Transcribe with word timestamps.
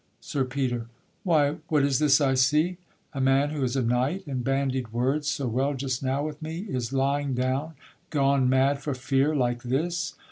SIR 0.19 0.45
PETER. 0.45 0.87
Why, 1.23 1.57
what 1.67 1.83
is 1.83 1.99
this 1.99 2.19
I 2.19 2.33
see? 2.33 2.77
A 3.13 3.21
man 3.21 3.51
who 3.51 3.61
is 3.63 3.75
a 3.75 3.83
knight, 3.83 4.25
and 4.25 4.43
bandied 4.43 4.91
words 4.91 5.27
So 5.27 5.45
well 5.47 5.75
just 5.75 6.01
now 6.01 6.25
with 6.25 6.41
me, 6.41 6.61
is 6.67 6.91
lying 6.91 7.35
down, 7.35 7.75
Gone 8.09 8.49
mad 8.49 8.79
for 8.81 8.95
fear 8.95 9.35
like 9.35 9.61
this! 9.61 10.15